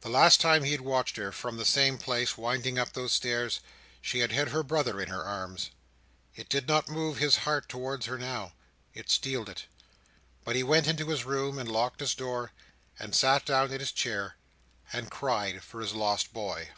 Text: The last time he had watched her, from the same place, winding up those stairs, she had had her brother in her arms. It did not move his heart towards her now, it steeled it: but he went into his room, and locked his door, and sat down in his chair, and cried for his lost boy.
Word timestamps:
The 0.00 0.08
last 0.08 0.40
time 0.40 0.64
he 0.64 0.72
had 0.72 0.80
watched 0.80 1.16
her, 1.18 1.30
from 1.30 1.58
the 1.58 1.66
same 1.66 1.98
place, 1.98 2.38
winding 2.38 2.78
up 2.78 2.94
those 2.94 3.12
stairs, 3.12 3.60
she 4.00 4.20
had 4.20 4.32
had 4.32 4.48
her 4.48 4.62
brother 4.62 4.98
in 4.98 5.10
her 5.10 5.22
arms. 5.22 5.70
It 6.34 6.48
did 6.48 6.66
not 6.66 6.88
move 6.88 7.18
his 7.18 7.36
heart 7.44 7.68
towards 7.68 8.06
her 8.06 8.16
now, 8.16 8.54
it 8.94 9.10
steeled 9.10 9.50
it: 9.50 9.66
but 10.42 10.56
he 10.56 10.62
went 10.62 10.86
into 10.86 11.08
his 11.10 11.26
room, 11.26 11.58
and 11.58 11.70
locked 11.70 12.00
his 12.00 12.14
door, 12.14 12.52
and 12.98 13.14
sat 13.14 13.44
down 13.44 13.70
in 13.70 13.78
his 13.80 13.92
chair, 13.92 14.36
and 14.90 15.10
cried 15.10 15.62
for 15.62 15.82
his 15.82 15.92
lost 15.92 16.32
boy. 16.32 16.70